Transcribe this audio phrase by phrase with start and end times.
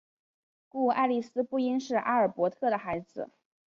[0.67, 3.29] 故爱丽丝不应是阿尔伯特的孩子。